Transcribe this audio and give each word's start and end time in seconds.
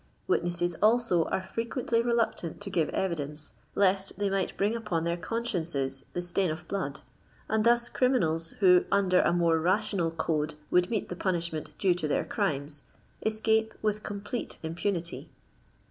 Witnesses 0.25 0.75
also 0.81 1.25
are 1.25 1.43
frequently 1.43 2.01
reluctant 2.01 2.59
to 2.61 2.71
give 2.71 2.89
evidence, 2.89 3.51
lest 3.75 4.17
they 4.17 4.31
might 4.31 4.57
bring 4.57 4.75
upon 4.75 5.03
their 5.03 5.15
consciences 5.15 6.03
the 6.13 6.23
stain 6.23 6.49
of 6.49 6.67
blood, 6.67 7.01
and 7.47 7.63
thus 7.63 7.87
criminals 7.87 8.49
who 8.61 8.83
under 8.91 9.21
a 9.21 9.31
more 9.31 9.59
rational 9.59 10.09
code 10.09 10.55
would 10.71 10.89
meet 10.89 11.09
the 11.09 11.15
punishment 11.15 11.69
due 11.77 11.93
to 11.93 12.07
their 12.07 12.25
crimes, 12.25 12.81
escape 13.23 13.75
with 13.83 14.01
complete 14.01 14.57
impunity." 14.63 15.29